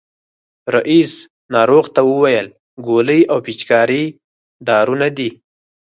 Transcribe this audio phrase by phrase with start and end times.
[0.75, 1.11] رئیس
[1.53, 2.47] ناروغ ته وویل
[2.87, 4.03] ګولۍ او پيچکاري
[4.67, 5.29] دارو نه دي.